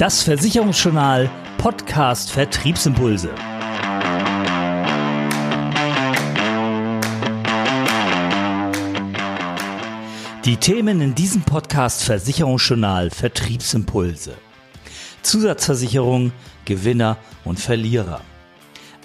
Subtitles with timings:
[0.00, 3.28] Das Versicherungsjournal Podcast Vertriebsimpulse.
[10.46, 14.38] Die Themen in diesem Podcast Versicherungsjournal Vertriebsimpulse.
[15.20, 16.32] Zusatzversicherung,
[16.64, 18.22] Gewinner und Verlierer.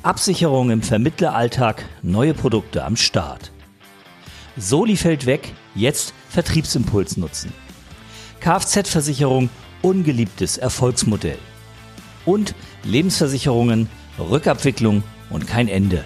[0.02, 3.52] Absicherung im Vermittleralltag, neue Produkte am Start.
[4.56, 7.52] Soli fällt weg, jetzt Vertriebsimpuls nutzen.
[8.40, 9.50] Kfz-Versicherung,
[9.86, 11.38] ungeliebtes Erfolgsmodell.
[12.26, 16.04] Und Lebensversicherungen, Rückabwicklung und kein Ende.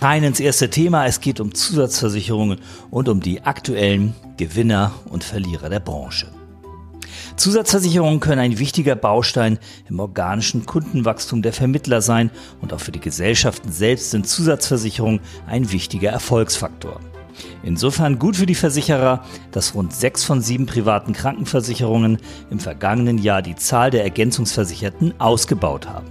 [0.00, 1.06] Rein ins erste Thema.
[1.06, 2.58] Es geht um Zusatzversicherungen
[2.90, 6.26] und um die aktuellen Gewinner und Verlierer der Branche.
[7.36, 13.00] Zusatzversicherungen können ein wichtiger Baustein im organischen Kundenwachstum der Vermittler sein und auch für die
[13.00, 17.00] Gesellschaften selbst sind Zusatzversicherungen ein wichtiger Erfolgsfaktor.
[17.62, 22.18] Insofern gut für die Versicherer, dass rund sechs von sieben privaten Krankenversicherungen
[22.50, 26.08] im vergangenen Jahr die Zahl der Ergänzungsversicherten ausgebaut haben.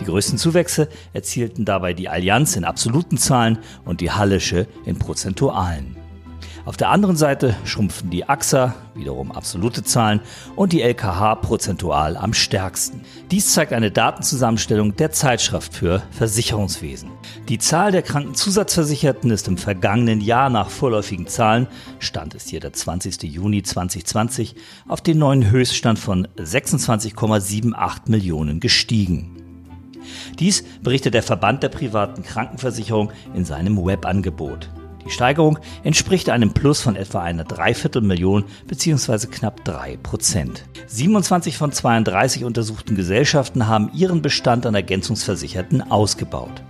[0.00, 6.03] Die größten Zuwächse erzielten dabei die Allianz in absoluten Zahlen und die Hallische in prozentualen.
[6.66, 10.20] Auf der anderen Seite schrumpfen die AXA, wiederum absolute Zahlen,
[10.56, 13.02] und die LKH prozentual am stärksten.
[13.30, 17.10] Dies zeigt eine Datenzusammenstellung der Zeitschrift für Versicherungswesen.
[17.50, 21.66] Die Zahl der Krankenzusatzversicherten ist im vergangenen Jahr nach vorläufigen Zahlen,
[21.98, 23.22] Stand ist hier der 20.
[23.24, 24.54] Juni 2020,
[24.88, 29.36] auf den neuen Höchststand von 26,78 Millionen gestiegen.
[30.38, 34.70] Dies berichtet der Verband der privaten Krankenversicherung in seinem Webangebot.
[35.04, 39.26] Die Steigerung entspricht einem Plus von etwa einer Dreiviertelmillion bzw.
[39.26, 40.64] knapp drei Prozent.
[40.86, 46.62] 27 von 32 untersuchten Gesellschaften haben ihren Bestand an Ergänzungsversicherten ausgebaut.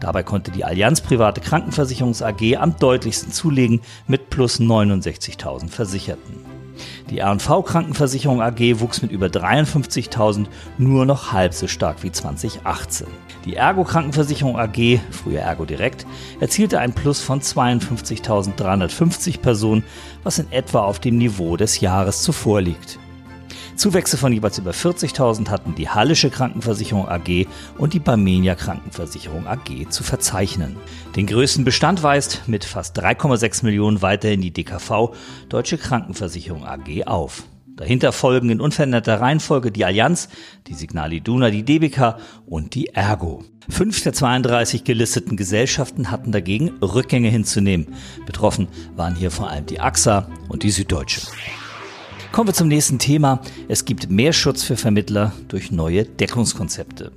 [0.00, 6.43] Dabei konnte die Allianz Private Krankenversicherungs AG am deutlichsten zulegen mit plus 69.000 Versicherten.
[7.10, 10.46] Die R&V Krankenversicherung AG wuchs mit über 53.000
[10.78, 13.06] nur noch halb so stark wie 2018.
[13.44, 16.06] Die Ergo Krankenversicherung AG, früher Ergo Direkt,
[16.40, 19.84] erzielte ein Plus von 52.350 Personen,
[20.22, 22.98] was in etwa auf dem Niveau des Jahres zuvor liegt.
[23.76, 27.46] Zuwächse von jeweils über 40.000 hatten die Hallische Krankenversicherung AG
[27.76, 30.76] und die Barmenia Krankenversicherung AG zu verzeichnen.
[31.16, 35.14] Den größten Bestand weist mit fast 3,6 Millionen weiterhin die DKV
[35.48, 37.44] Deutsche Krankenversicherung AG auf.
[37.76, 40.28] Dahinter folgen in unveränderter Reihenfolge die Allianz,
[40.68, 43.42] die Signal Iduna, die DBK und die Ergo.
[43.68, 47.88] Fünf der 32 gelisteten Gesellschaften hatten dagegen Rückgänge hinzunehmen.
[48.26, 51.22] Betroffen waren hier vor allem die AXA und die Süddeutsche.
[52.34, 53.38] Kommen wir zum nächsten Thema.
[53.68, 57.12] Es gibt mehr Schutz für Vermittler durch neue Deckungskonzepte.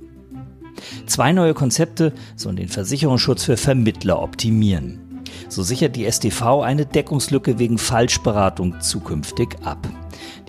[1.06, 5.24] Zwei neue Konzepte sollen den Versicherungsschutz für Vermittler optimieren.
[5.48, 9.88] So sichert die STV eine Deckungslücke wegen Falschberatung zukünftig ab.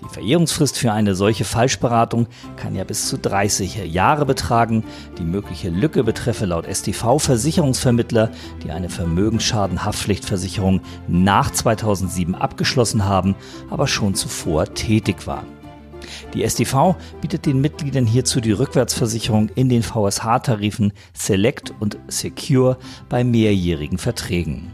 [0.02, 2.26] Die Verjährungsfrist für eine solche Falschberatung
[2.56, 4.84] kann ja bis zu 30 Jahre betragen.
[5.18, 8.30] Die mögliche Lücke betreffe laut STV Versicherungsvermittler,
[8.64, 13.34] die eine Vermögensschadenhaftpflichtversicherung nach 2007 abgeschlossen haben,
[13.70, 15.46] aber schon zuvor tätig waren.
[16.34, 22.78] Die STV bietet den Mitgliedern hierzu die Rückwärtsversicherung in den VSH-Tarifen Select und Secure
[23.08, 24.72] bei mehrjährigen Verträgen.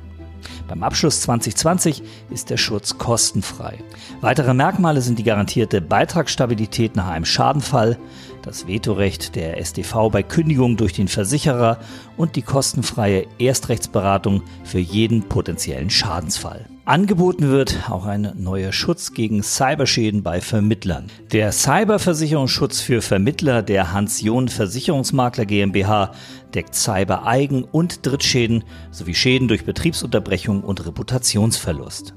[0.69, 3.79] Beim Abschluss 2020 ist der Schutz kostenfrei.
[4.21, 7.99] Weitere Merkmale sind die garantierte Beitragsstabilität nach einem Schadenfall,
[8.43, 11.79] das Vetorecht der SDV bei Kündigung durch den Versicherer
[12.17, 16.67] und die kostenfreie Erstrechtsberatung für jeden potenziellen Schadensfall.
[16.87, 21.09] Angeboten wird auch ein neuer Schutz gegen Cyberschäden bei Vermittlern.
[21.33, 26.13] Der Cyberversicherungsschutz für Vermittler der Hans-John Versicherungsmakler GmbH
[26.55, 32.15] deckt Cyber-Eigen- und Drittschäden sowie Schäden durch Betriebsunterbrechung und Reputationsverlust.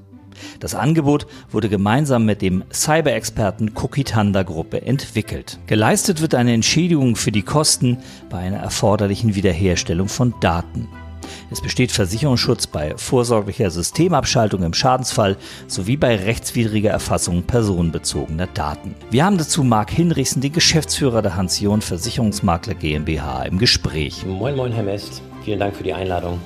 [0.59, 5.57] Das Angebot wurde gemeinsam mit dem Cyber-Experten Kokitanda Gruppe entwickelt.
[5.65, 7.97] Geleistet wird eine Entschädigung für die Kosten
[8.29, 10.87] bei einer erforderlichen Wiederherstellung von Daten.
[11.51, 15.37] Es besteht Versicherungsschutz bei vorsorglicher Systemabschaltung im Schadensfall
[15.67, 18.95] sowie bei rechtswidriger Erfassung personenbezogener Daten.
[19.11, 24.25] Wir haben dazu Marc Hinrichsen, den Geschäftsführer der Hansion Versicherungsmakler GmbH, im Gespräch.
[24.25, 25.21] Moin, moin, Herr Mest.
[25.43, 26.39] Vielen Dank für die Einladung.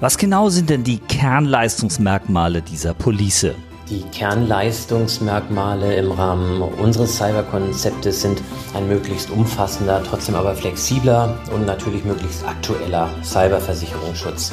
[0.00, 3.54] Was genau sind denn die Kernleistungsmerkmale dieser Police?
[3.90, 8.42] Die Kernleistungsmerkmale im Rahmen unseres Cyberkonzeptes sind
[8.74, 14.52] ein möglichst umfassender, trotzdem aber flexibler und natürlich möglichst aktueller Cyberversicherungsschutz.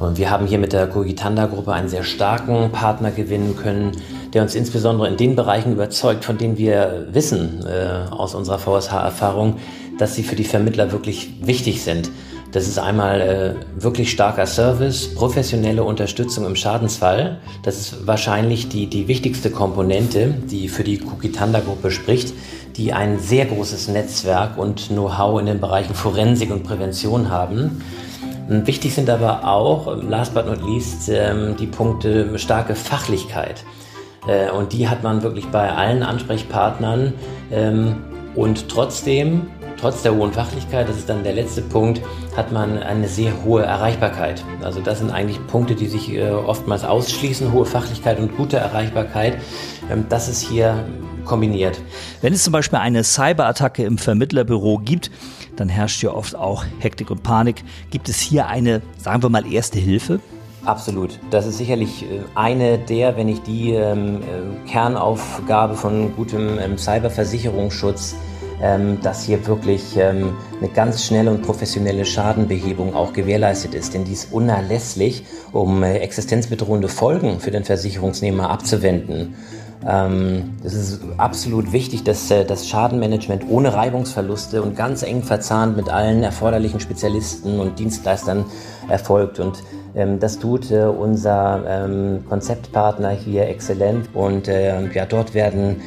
[0.00, 3.92] Und wir haben hier mit der Cogitanda-Gruppe einen sehr starken Partner gewinnen können,
[4.34, 9.58] der uns insbesondere in den Bereichen überzeugt, von denen wir wissen äh, aus unserer VSH-Erfahrung,
[9.96, 12.10] dass sie für die Vermittler wirklich wichtig sind.
[12.56, 17.36] Das ist einmal äh, wirklich starker Service, professionelle Unterstützung im Schadensfall.
[17.62, 22.32] Das ist wahrscheinlich die, die wichtigste Komponente, die für die Kukitanda-Gruppe spricht,
[22.76, 27.82] die ein sehr großes Netzwerk und Know-how in den Bereichen Forensik und Prävention haben.
[28.48, 33.64] Wichtig sind aber auch, last but not least, ähm, die Punkte starke Fachlichkeit.
[34.26, 37.12] Äh, und die hat man wirklich bei allen Ansprechpartnern.
[37.52, 37.96] Ähm,
[38.34, 42.00] und trotzdem, trotz der hohen Fachlichkeit, das ist dann der letzte Punkt,
[42.36, 44.44] hat man eine sehr hohe Erreichbarkeit.
[44.62, 49.38] Also das sind eigentlich Punkte, die sich äh, oftmals ausschließen, hohe Fachlichkeit und gute Erreichbarkeit.
[49.90, 50.84] Ähm, das ist hier
[51.24, 51.80] kombiniert.
[52.22, 55.10] Wenn es zum Beispiel eine Cyberattacke im Vermittlerbüro gibt,
[55.56, 57.64] dann herrscht ja oft auch Hektik und Panik.
[57.90, 60.20] Gibt es hier eine, sagen wir mal, erste Hilfe?
[60.66, 61.20] Absolut.
[61.30, 66.76] Das ist sicherlich äh, eine der, wenn nicht die ähm, äh, Kernaufgabe von gutem ähm,
[66.76, 68.16] Cyberversicherungsschutz,
[68.62, 73.94] ähm, dass hier wirklich ähm, eine ganz schnelle und professionelle Schadenbehebung auch gewährleistet ist.
[73.94, 79.34] Denn die ist unerlässlich, um äh, existenzbedrohende Folgen für den Versicherungsnehmer abzuwenden.
[79.86, 85.76] Ähm, es ist absolut wichtig, dass äh, das Schadenmanagement ohne Reibungsverluste und ganz eng verzahnt
[85.76, 88.46] mit allen erforderlichen Spezialisten und Dienstleistern
[88.88, 89.38] erfolgt.
[89.38, 89.62] Und
[89.94, 94.08] ähm, das tut äh, unser ähm, Konzeptpartner hier exzellent.
[94.14, 95.80] Und äh, ja, dort werden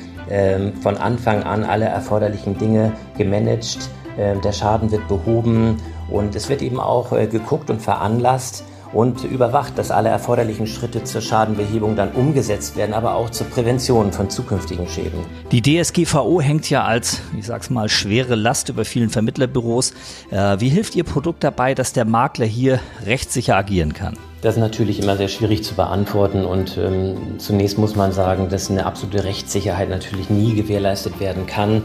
[0.81, 3.90] von Anfang an alle erforderlichen Dinge gemanagt.
[4.18, 5.78] Der Schaden wird behoben
[6.10, 11.22] und es wird eben auch geguckt und veranlasst, und überwacht, dass alle erforderlichen Schritte zur
[11.22, 15.20] Schadenbehebung dann umgesetzt werden, aber auch zur Prävention von zukünftigen Schäden.
[15.52, 19.94] Die DSGVO hängt ja als, ich sag's mal, schwere Last über vielen Vermittlerbüros.
[20.31, 24.18] Äh, wie hilft Ihr Produkt dabei, dass der Makler hier rechtssicher agieren kann?
[24.42, 28.72] Das ist natürlich immer sehr schwierig zu beantworten und ähm, zunächst muss man sagen, dass
[28.72, 31.82] eine absolute Rechtssicherheit natürlich nie gewährleistet werden kann.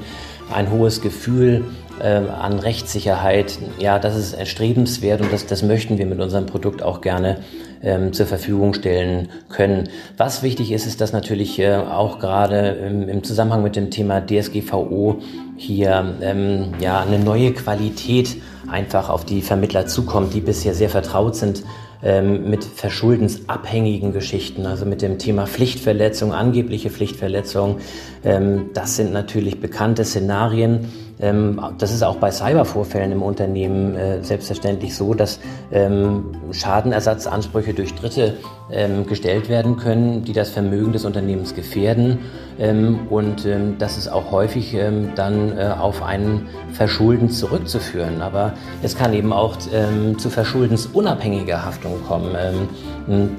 [0.53, 1.65] Ein hohes Gefühl
[2.01, 6.81] äh, an Rechtssicherheit, ja, das ist erstrebenswert und das, das möchten wir mit unserem Produkt
[6.81, 7.39] auch gerne
[7.83, 9.89] ähm, zur Verfügung stellen können.
[10.17, 14.25] Was wichtig ist, ist, dass natürlich äh, auch gerade im, im, Zusammenhang mit dem Thema
[14.25, 15.19] DSGVO
[15.57, 18.37] hier ähm, ja eine neue Qualität
[18.71, 21.65] einfach auf die Vermittler zukommt, die bisher sehr vertraut sind
[22.05, 27.79] ähm, mit verschuldensabhängigen Geschichten, also mit dem Thema Pflichtverletzung, angebliche Pflichtverletzung.
[28.25, 30.93] Ähm, das sind natürlich bekannte Szenarien.
[31.21, 35.41] Ähm, das ist auch bei Cybervorfällen im Unternehmen äh, selbstverständlich so, dass
[35.73, 38.35] ähm, Schadenersatzansprüche durch Dritte
[39.07, 42.21] gestellt werden können, die das Vermögen des Unternehmens gefährden.
[42.59, 48.23] Ähm, und ähm, das ist auch häufig ähm, dann äh, auf ein Verschulden zurückzuführen.
[48.23, 52.37] Aber es kann eben auch zu verschuldensunabhängiger Haftung kommen.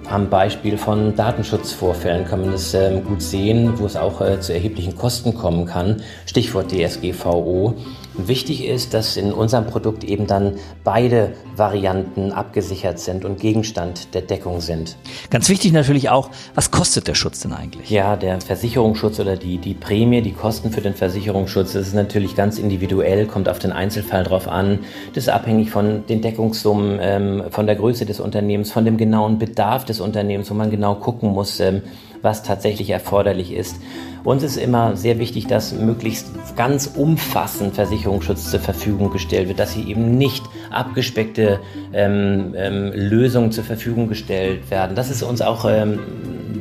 [0.09, 2.75] am Beispiel von Datenschutzvorfällen kann man das
[3.05, 6.01] gut sehen, wo es auch äh, zu erheblichen Kosten kommen kann.
[6.25, 7.75] Stichwort DSGVO.
[8.17, 10.55] Wichtig ist, dass in unserem Produkt eben dann
[10.85, 14.95] beide Varianten abgesichert sind und Gegenstand der Deckung sind.
[15.29, 17.89] Ganz wichtig natürlich auch, was kostet der Schutz denn eigentlich?
[17.89, 22.35] Ja, der Versicherungsschutz oder die, die Prämie, die Kosten für den Versicherungsschutz, das ist natürlich
[22.35, 24.79] ganz individuell, kommt auf den Einzelfall drauf an.
[25.13, 29.39] Das ist abhängig von den Deckungssummen, ähm, von der Größe des Unternehmens, von dem genauen
[29.39, 31.81] Bedarf des Unternehmens, wo man genau gucken muss, ähm,
[32.25, 33.77] was tatsächlich erforderlich ist.
[34.25, 36.27] Uns ist immer sehr wichtig, dass möglichst
[36.57, 41.59] ganz umfassend Versicherungsschutz zur Verfügung gestellt wird, dass hier eben nicht abgespeckte
[41.93, 44.95] ähm, ähm, Lösungen zur Verfügung gestellt werden.
[44.95, 45.99] Das ist uns auch ähm,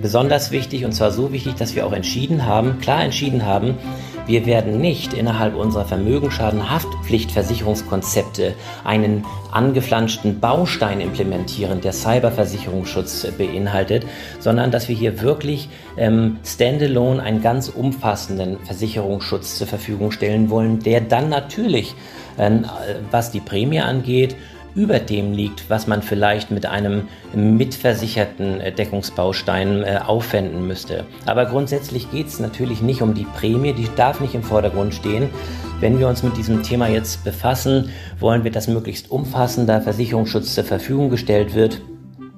[0.00, 3.78] besonders wichtig und zwar so wichtig, dass wir auch entschieden haben, klar entschieden haben,
[4.26, 14.06] wir werden nicht innerhalb unserer Vermögensschadenhaftpflichtversicherungskonzepte einen angeflanschten Baustein implementieren, der Cyberversicherungsschutz beinhaltet,
[14.40, 20.80] sondern dass wir hier wirklich ähm, standalone einen ganz umfassenden Versicherungsschutz zur Verfügung stellen wollen,
[20.80, 21.94] der dann natürlich,
[22.36, 22.50] äh,
[23.10, 24.36] was die Prämie angeht,
[24.74, 31.04] über dem liegt, was man vielleicht mit einem mitversicherten äh, Deckungsbaustein äh, aufwenden müsste.
[31.26, 35.30] Aber grundsätzlich geht es natürlich nicht um die Prämie, die darf nicht im Vordergrund stehen.
[35.80, 40.64] Wenn wir uns mit diesem Thema jetzt befassen, wollen wir, dass möglichst umfassender Versicherungsschutz zur
[40.64, 41.80] Verfügung gestellt wird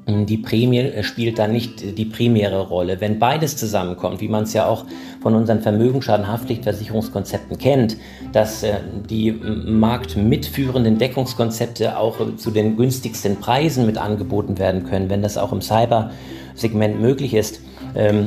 [0.06, 3.00] die Prämie äh, spielt da nicht die primäre Rolle.
[3.00, 4.84] Wenn beides zusammenkommt, wie man es ja auch
[5.20, 7.96] von unseren Vermögensschadenhaftpflichtversicherungskonzepten kennt,
[8.32, 8.74] dass äh,
[9.10, 15.52] die marktmitführenden Deckungskonzepte auch zu den günstigsten Preisen mit angeboten werden können, wenn das auch
[15.52, 17.60] im Cyber-Segment möglich ist,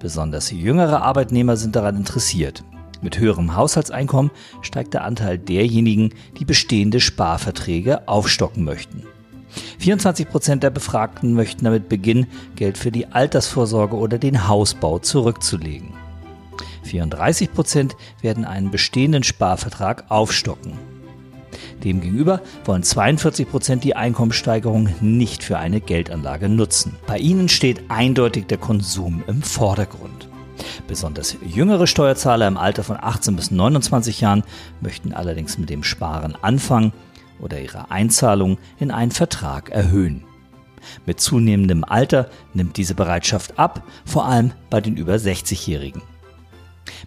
[0.00, 2.62] Besonders jüngere Arbeitnehmer sind daran interessiert.
[3.00, 4.30] Mit höherem Haushaltseinkommen
[4.62, 9.04] steigt der Anteil derjenigen, die bestehende Sparverträge aufstocken möchten.
[9.78, 15.94] 24 Prozent der Befragten möchten damit beginnen, Geld für die Altersvorsorge oder den Hausbau zurückzulegen.
[16.84, 20.72] 34 Prozent werden einen bestehenden Sparvertrag aufstocken.
[21.84, 26.96] Demgegenüber wollen 42 Prozent die Einkommenssteigerung nicht für eine Geldanlage nutzen.
[27.06, 30.28] Bei ihnen steht eindeutig der Konsum im Vordergrund.
[30.86, 34.42] Besonders jüngere Steuerzahler im Alter von 18 bis 29 Jahren
[34.80, 36.92] möchten allerdings mit dem Sparen anfangen
[37.40, 40.24] oder ihre Einzahlung in einen Vertrag erhöhen.
[41.06, 46.02] Mit zunehmendem Alter nimmt diese Bereitschaft ab, vor allem bei den über 60-Jährigen.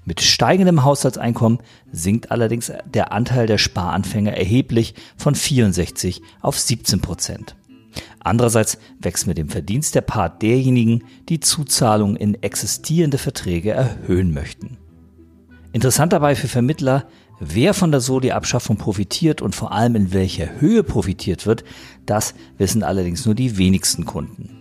[0.05, 1.59] Mit steigendem Haushaltseinkommen
[1.91, 7.55] sinkt allerdings der Anteil der Sparanfänger erheblich von 64 auf 17 Prozent.
[8.19, 14.77] Andererseits wächst mit dem Verdienst der Part derjenigen, die Zuzahlungen in existierende Verträge erhöhen möchten.
[15.73, 17.07] Interessant dabei für Vermittler,
[17.43, 21.63] Wer von der Soli-Abschaffung profitiert und vor allem in welcher Höhe profitiert wird,
[22.05, 24.60] das wissen allerdings nur die wenigsten Kunden.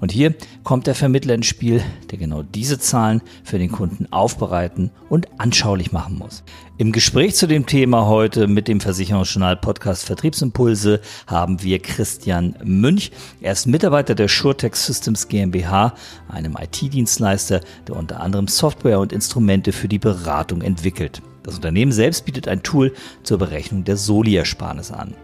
[0.00, 4.90] Und hier kommt der Vermittler ins Spiel, der genau diese Zahlen für den Kunden aufbereiten
[5.08, 6.42] und anschaulich machen muss.
[6.76, 13.12] Im Gespräch zu dem Thema heute mit dem Versicherungsjournal Podcast Vertriebsimpulse haben wir Christian Münch.
[13.40, 15.94] Er ist Mitarbeiter der SureTech Systems GmbH,
[16.28, 21.22] einem IT-Dienstleister, der unter anderem Software und Instrumente für die Beratung entwickelt.
[21.44, 25.14] Das Unternehmen selbst bietet ein Tool zur Berechnung der Soli-Ersparnis an.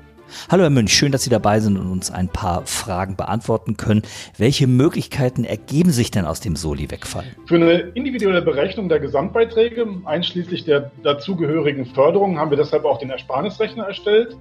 [0.49, 4.03] Hallo Herr Münch, schön, dass Sie dabei sind und uns ein paar Fragen beantworten können.
[4.37, 7.25] Welche Möglichkeiten ergeben sich denn aus dem Soli-Wegfall?
[7.47, 13.11] Für eine individuelle Berechnung der Gesamtbeiträge, einschließlich der dazugehörigen Förderung, haben wir deshalb auch den
[13.11, 14.37] Ersparnisrechner erstellt.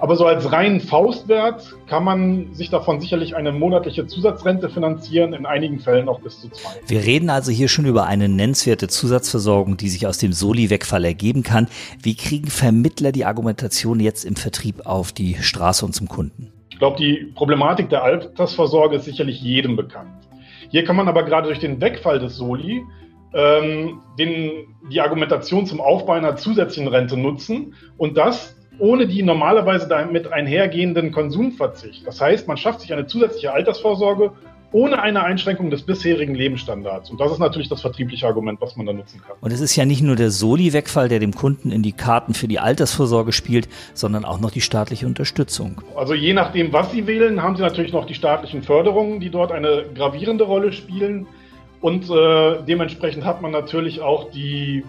[0.00, 5.46] Aber so als reinen Faustwert kann man sich davon sicherlich eine monatliche Zusatzrente finanzieren, in
[5.46, 6.70] einigen Fällen auch bis zu zwei.
[6.86, 11.42] Wir reden also hier schon über eine nennenswerte Zusatzversorgung, die sich aus dem Soli-Wegfall ergeben
[11.42, 11.68] kann.
[12.02, 16.52] Wie kriegen Vermittler die Argumentation jetzt im Vertrieb auf die Straße und zum Kunden?
[16.70, 20.10] Ich glaube, die Problematik der Altersvorsorge ist sicherlich jedem bekannt.
[20.70, 22.82] Hier kann man aber gerade durch den Wegfall des Soli
[23.32, 24.50] ähm, den,
[24.90, 31.12] die Argumentation zum Aufbau einer zusätzlichen Rente nutzen und das ohne die normalerweise damit einhergehenden
[31.12, 32.06] Konsumverzicht.
[32.06, 34.32] Das heißt, man schafft sich eine zusätzliche Altersvorsorge
[34.74, 37.08] ohne eine Einschränkung des bisherigen Lebensstandards.
[37.08, 39.36] Und das ist natürlich das vertriebliche Argument, was man da nutzen kann.
[39.40, 42.48] Und es ist ja nicht nur der Soli-Wegfall, der dem Kunden in die Karten für
[42.48, 45.80] die Altersvorsorge spielt, sondern auch noch die staatliche Unterstützung.
[45.94, 49.52] Also je nachdem, was Sie wählen, haben Sie natürlich noch die staatlichen Förderungen, die dort
[49.52, 51.28] eine gravierende Rolle spielen.
[51.80, 54.82] Und äh, dementsprechend hat man natürlich auch die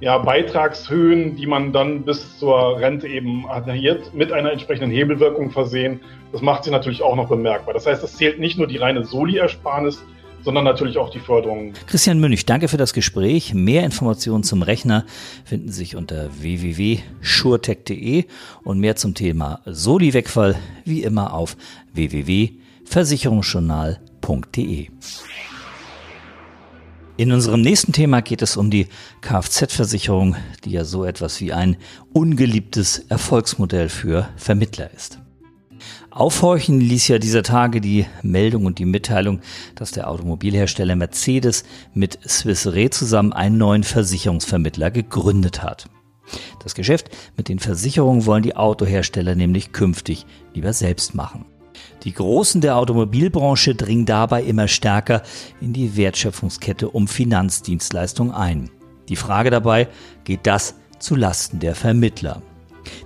[0.00, 6.00] ja, Beitragshöhen, die man dann bis zur Rente eben adheriert, mit einer entsprechenden Hebelwirkung versehen.
[6.32, 7.72] Das macht sie natürlich auch noch bemerkbar.
[7.74, 10.04] Das heißt, es zählt nicht nur die reine Soli-Ersparnis,
[10.42, 11.72] sondern natürlich auch die Förderung.
[11.86, 13.52] Christian Münch, danke für das Gespräch.
[13.54, 15.04] Mehr Informationen zum Rechner
[15.44, 18.26] finden sich unter www.schuretech.de
[18.62, 21.56] und mehr zum Thema Soli-Wegfall wie immer auf
[21.94, 24.88] www.versicherungsjournal.de.
[27.18, 28.88] In unserem nächsten Thema geht es um die
[29.22, 31.78] Kfz-Versicherung, die ja so etwas wie ein
[32.12, 35.18] ungeliebtes Erfolgsmodell für Vermittler ist.
[36.10, 39.40] Aufhorchen ließ ja dieser Tage die Meldung und die Mitteilung,
[39.76, 45.88] dass der Automobilhersteller Mercedes mit Swiss Re zusammen einen neuen Versicherungsvermittler gegründet hat.
[46.62, 47.08] Das Geschäft
[47.38, 51.46] mit den Versicherungen wollen die Autohersteller nämlich künftig lieber selbst machen.
[52.06, 55.22] Die Großen der Automobilbranche dringen dabei immer stärker
[55.60, 58.70] in die Wertschöpfungskette um Finanzdienstleistungen ein.
[59.08, 59.88] Die Frage dabei,
[60.22, 62.42] geht das zu Lasten der Vermittler?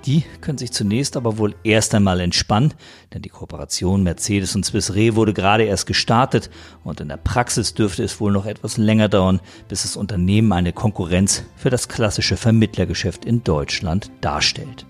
[0.05, 2.75] Die können sich zunächst aber wohl erst einmal entspannen,
[3.15, 6.51] denn die Kooperation Mercedes und Swiss Re wurde gerade erst gestartet
[6.85, 10.75] und in der Praxis dürfte es wohl noch etwas länger dauern, bis das Unternehmen eine
[10.75, 14.85] Konkurrenz für das klassische Vermittlergeschäft in Deutschland darstellt.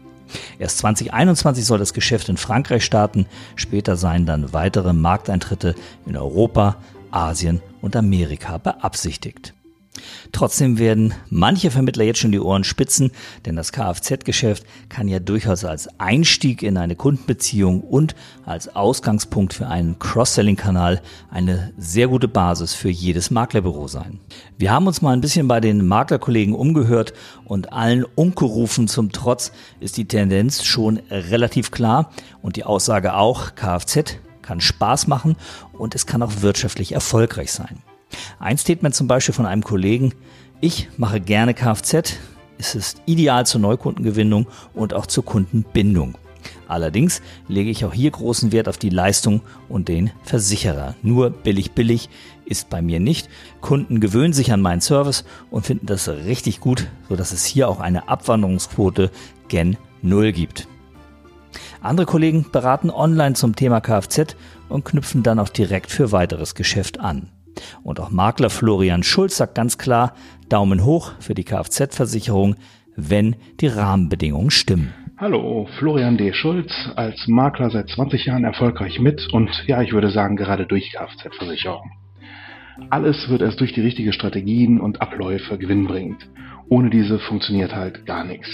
[0.59, 5.75] Erst 2021 soll das Geschäft in Frankreich starten, später seien dann weitere Markteintritte
[6.07, 6.77] in Europa,
[7.11, 9.55] Asien und Amerika beabsichtigt.
[10.33, 13.11] Trotzdem werden manche Vermittler jetzt schon die Ohren spitzen,
[13.45, 18.15] denn das Kfz-Geschäft kann ja durchaus als Einstieg in eine Kundenbeziehung und
[18.47, 24.21] als Ausgangspunkt für einen Cross-Selling-Kanal eine sehr gute Basis für jedes Maklerbüro sein.
[24.59, 27.13] Wir haben uns mal ein bisschen bei den Maklerkollegen umgehört
[27.45, 33.57] und allen Unkerufen zum Trotz ist die Tendenz schon relativ klar und die Aussage auch,
[33.57, 35.37] Kfz kann Spaß machen
[35.73, 37.83] und es kann auch wirtschaftlich erfolgreich sein.
[38.39, 40.15] Ein Statement zum Beispiel von einem Kollegen,
[40.61, 42.15] ich mache gerne Kfz,
[42.59, 46.17] es ist ideal zur Neukundengewinnung und auch zur Kundenbindung.
[46.69, 50.95] Allerdings lege ich auch hier großen Wert auf die Leistung und den Versicherer.
[51.03, 52.09] Nur billig billig
[52.45, 53.29] ist bei mir nicht.
[53.61, 57.81] Kunden gewöhnen sich an meinen Service und finden das richtig gut, sodass es hier auch
[57.81, 59.11] eine Abwanderungsquote
[59.49, 60.69] gen Null gibt.
[61.81, 64.37] Andere Kollegen beraten online zum Thema Kfz
[64.69, 67.31] und knüpfen dann auch direkt für weiteres Geschäft an.
[67.83, 70.15] Und auch Makler Florian Schulz sagt ganz klar,
[70.49, 72.57] Daumen hoch für die Kfz-Versicherung,
[72.97, 74.93] wenn die Rahmenbedingungen stimmen.
[75.19, 76.33] Hallo, Florian D.
[76.33, 80.93] Schulz, als Makler seit 20 Jahren erfolgreich mit und ja, ich würde sagen gerade durch
[80.93, 81.91] Kfz-Versicherung.
[82.89, 86.27] Alles wird erst durch die richtige Strategien und Abläufe gewinnbringend.
[86.71, 88.49] Ohne diese funktioniert halt gar nichts.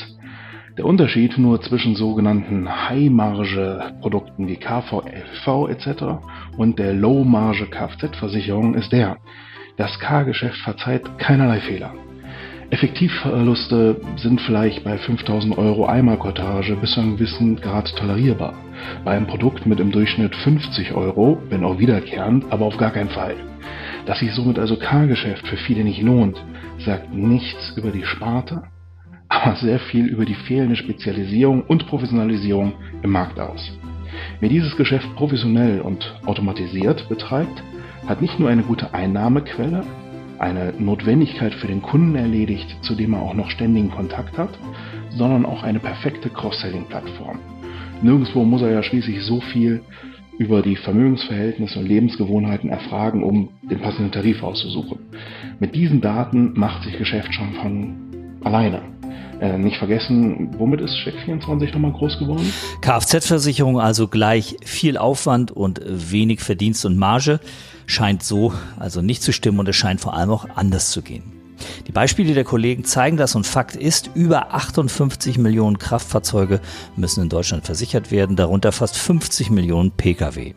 [0.76, 5.88] Der Unterschied nur zwischen sogenannten High-Marge-Produkten wie KVLV etc.
[6.58, 9.16] und der Low-Marge Kfz-Versicherung ist der,
[9.78, 11.94] das K-Geschäft verzeiht keinerlei Fehler.
[12.68, 18.52] Effektivverluste sind vielleicht bei 5000 Euro Einmalkortage bis zu einem gewissen Grad tolerierbar.
[19.02, 23.08] Bei einem Produkt mit im Durchschnitt 50 Euro, wenn auch wiederkehrend, aber auf gar keinen
[23.08, 23.36] Fall.
[24.04, 26.36] Dass sich somit also K-Geschäft für viele nicht lohnt,
[26.84, 28.64] sagt nichts über die Sparte,
[29.46, 32.72] aber sehr viel über die fehlende Spezialisierung und Professionalisierung
[33.02, 33.72] im Markt aus.
[34.40, 37.62] Wer dieses Geschäft professionell und automatisiert betreibt,
[38.06, 39.82] hat nicht nur eine gute Einnahmequelle,
[40.38, 44.50] eine Notwendigkeit für den Kunden erledigt, zu dem er auch noch ständigen Kontakt hat,
[45.10, 47.38] sondern auch eine perfekte Cross-Selling-Plattform.
[48.02, 49.82] Nirgendwo muss er ja schließlich so viel
[50.38, 54.98] über die Vermögensverhältnisse und Lebensgewohnheiten erfragen, um den passenden Tarif auszusuchen.
[55.58, 57.94] Mit diesen Daten macht sich Geschäft schon von
[58.44, 58.95] alleine.
[59.40, 62.50] Äh, nicht vergessen, womit ist Check24 nochmal groß geworden?
[62.80, 67.40] Kfz-Versicherung also gleich viel Aufwand und wenig Verdienst und Marge
[67.86, 71.36] scheint so also nicht zu stimmen und es scheint vor allem auch anders zu gehen.
[71.86, 76.60] Die Beispiele der Kollegen zeigen das und Fakt ist, über 58 Millionen Kraftfahrzeuge
[76.96, 80.54] müssen in Deutschland versichert werden, darunter fast 50 Millionen Pkw.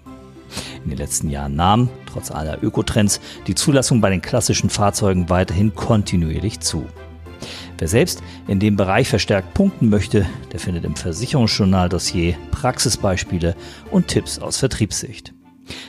[0.84, 5.76] In den letzten Jahren nahm, trotz aller Ökotrends, die Zulassung bei den klassischen Fahrzeugen weiterhin
[5.76, 6.86] kontinuierlich zu.
[7.80, 13.56] Wer selbst in dem Bereich verstärkt punkten möchte, der findet im Versicherungsjournal-Dossier Praxisbeispiele
[13.90, 15.34] und Tipps aus Vertriebssicht.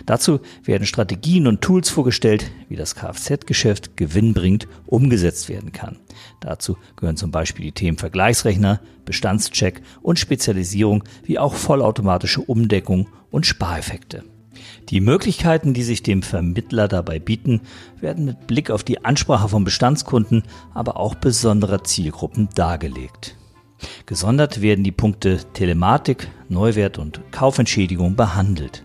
[0.06, 5.98] Dazu werden Strategien und Tools vorgestellt, wie das Kfz-Geschäft gewinnbringend umgesetzt werden kann.
[6.38, 13.46] Dazu gehören zum Beispiel die Themen Vergleichsrechner, Bestandscheck und Spezialisierung wie auch vollautomatische Umdeckung und
[13.46, 14.22] Spareffekte.
[14.88, 17.60] Die Möglichkeiten, die sich dem Vermittler dabei bieten,
[18.00, 20.42] werden mit Blick auf die Ansprache von Bestandskunden,
[20.74, 23.36] aber auch besonderer Zielgruppen dargelegt.
[24.06, 28.84] Gesondert werden die Punkte Telematik, Neuwert und Kaufentschädigung behandelt.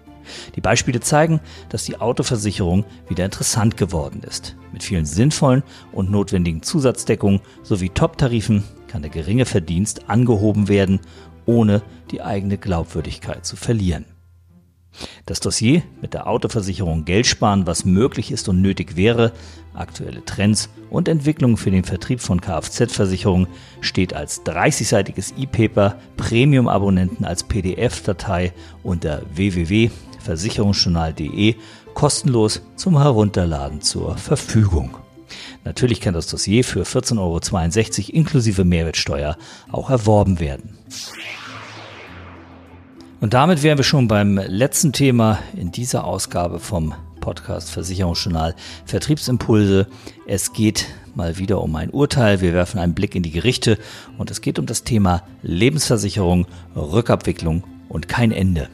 [0.56, 4.56] Die Beispiele zeigen, dass die Autoversicherung wieder interessant geworden ist.
[4.72, 11.00] Mit vielen sinnvollen und notwendigen Zusatzdeckungen sowie Top-Tarifen kann der geringe Verdienst angehoben werden,
[11.46, 14.06] ohne die eigene Glaubwürdigkeit zu verlieren.
[15.26, 19.34] Das Dossier mit der Autoversicherung Geld sparen, was möglich ist und nötig wäre,
[19.74, 23.48] aktuelle Trends und Entwicklungen für den Vertrieb von Kfz-Versicherungen
[23.82, 28.54] steht als 30-seitiges E-Paper Premium-Abonnenten als PDF-Datei
[28.84, 31.56] unter www.versicherungsjournal.de
[31.94, 34.98] kostenlos zum Herunterladen zur Verfügung.
[35.64, 37.40] Natürlich kann das Dossier für 14,62 Euro
[38.18, 39.38] inklusive Mehrwertsteuer
[39.72, 40.78] auch erworben werden.
[43.22, 49.88] Und damit wären wir schon beim letzten Thema in dieser Ausgabe vom Podcast Versicherungsjournal Vertriebsimpulse.
[50.28, 52.42] Es geht mal wieder um ein Urteil.
[52.42, 53.80] Wir werfen einen Blick in die Gerichte
[54.18, 58.68] und es geht um das Thema Lebensversicherung, Rückabwicklung und kein Ende.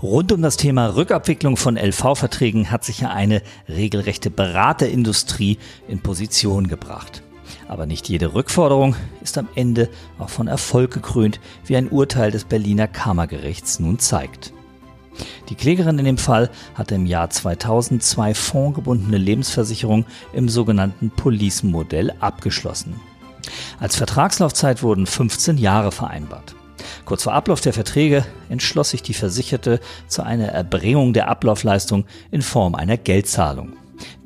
[0.00, 6.68] Rund um das Thema Rückabwicklung von LV-Verträgen hat sich ja eine regelrechte Beraterindustrie in Position
[6.68, 7.22] gebracht.
[7.70, 12.42] Aber nicht jede Rückforderung ist am Ende auch von Erfolg gekrönt, wie ein Urteil des
[12.42, 14.52] Berliner Kammergerichts nun zeigt.
[15.48, 22.12] Die Klägerin in dem Fall hatte im Jahr 2000 zwei fondgebundene Lebensversicherungen im sogenannten Police-Modell
[22.18, 22.98] abgeschlossen.
[23.78, 26.56] Als Vertragslaufzeit wurden 15 Jahre vereinbart.
[27.04, 29.78] Kurz vor Ablauf der Verträge entschloss sich die Versicherte
[30.08, 33.74] zu einer Erbringung der Ablaufleistung in Form einer Geldzahlung.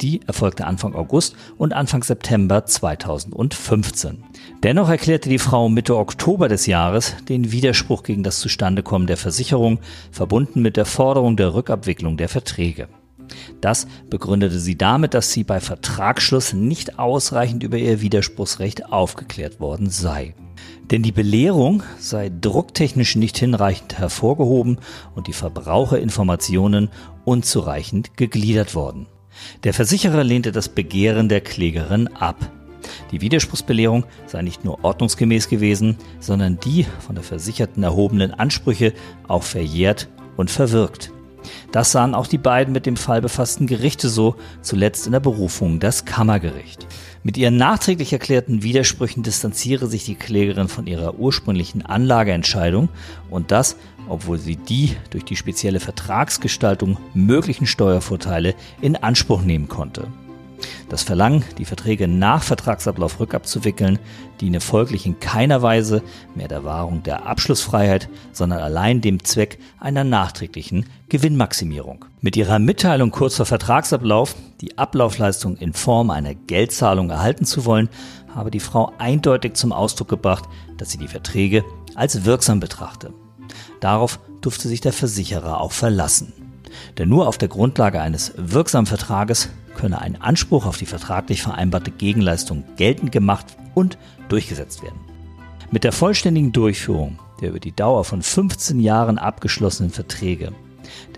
[0.01, 4.25] Die erfolgte Anfang August und Anfang September 2015.
[4.63, 9.81] Dennoch erklärte die Frau Mitte Oktober des Jahres den Widerspruch gegen das Zustandekommen der Versicherung,
[10.11, 12.89] verbunden mit der Forderung der Rückabwicklung der Verträge.
[13.61, 19.91] Das begründete sie damit, dass sie bei Vertragsschluss nicht ausreichend über ihr Widerspruchsrecht aufgeklärt worden
[19.91, 20.35] sei.
[20.91, 24.79] Denn die Belehrung sei drucktechnisch nicht hinreichend hervorgehoben
[25.15, 26.91] und die Verbraucherinformationen
[27.25, 29.07] unzureichend gegliedert worden.
[29.65, 32.51] Der Versicherer lehnte das Begehren der Klägerin ab.
[33.11, 38.93] Die Widerspruchsbelehrung sei nicht nur ordnungsgemäß gewesen, sondern die von der Versicherten erhobenen Ansprüche
[39.29, 41.11] auch verjährt und verwirkt.
[41.73, 45.81] Das sahen auch die beiden mit dem Fall befassten Gerichte so, zuletzt in der Berufung
[45.81, 46.87] das Kammergericht.
[47.23, 52.91] Mit ihren nachträglich erklärten Widersprüchen distanziere sich die Klägerin von ihrer ursprünglichen Anlageentscheidung
[53.31, 53.77] und das,
[54.09, 60.09] obwohl sie die durch die spezielle Vertragsgestaltung möglichen Steuervorteile in Anspruch nehmen konnte.
[60.89, 63.99] Das Verlangen, die Verträge nach Vertragsablauf rückabzuwickeln,
[64.41, 66.03] diene folglich in keiner Weise
[66.35, 72.05] mehr der Wahrung der Abschlussfreiheit, sondern allein dem Zweck einer nachträglichen Gewinnmaximierung.
[72.21, 77.89] Mit ihrer Mitteilung kurz vor Vertragsablauf, die Ablaufleistung in Form einer Geldzahlung erhalten zu wollen,
[78.35, 80.45] habe die Frau eindeutig zum Ausdruck gebracht,
[80.77, 81.65] dass sie die Verträge
[81.95, 83.13] als wirksam betrachte.
[83.85, 86.33] Darauf durfte sich der Versicherer auch verlassen.
[86.97, 91.91] Denn nur auf der Grundlage eines wirksamen Vertrages könne ein Anspruch auf die vertraglich vereinbarte
[91.91, 93.45] Gegenleistung geltend gemacht
[93.75, 93.99] und
[94.31, 94.99] durchgesetzt werden.
[95.71, 100.53] Mit der vollständigen Durchführung der über die Dauer von 15 Jahren abgeschlossenen Verträge,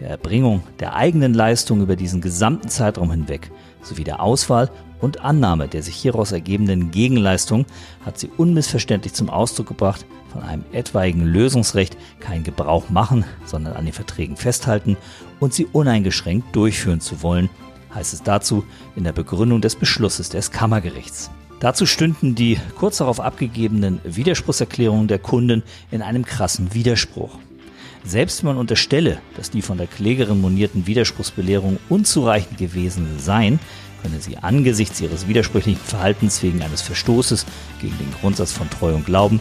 [0.01, 5.69] der Erbringung der eigenen Leistung über diesen gesamten Zeitraum hinweg sowie der Auswahl und Annahme
[5.69, 7.65] der sich hieraus ergebenden Gegenleistung
[8.05, 10.05] hat sie unmissverständlich zum Ausdruck gebracht,
[10.37, 14.99] von einem etwaigen Lösungsrecht keinen Gebrauch machen, sondern an den Verträgen festhalten
[15.41, 17.49] und sie uneingeschränkt durchführen zu wollen,
[17.95, 18.63] heißt es dazu
[18.97, 21.31] in der Begründung des Beschlusses des Kammergerichts.
[21.59, 27.39] Dazu stünden die kurz darauf abgegebenen Widerspruchserklärungen der Kunden in einem krassen Widerspruch.
[28.05, 33.59] Selbst wenn man unterstelle, dass die von der Klägerin monierten Widerspruchsbelehrungen unzureichend gewesen seien,
[34.03, 37.47] könne sie angesichts ihres widersprüchlichen Verhaltens wegen eines Verstoßes
[37.81, 39.41] gegen den Grundsatz von Treu und Glauben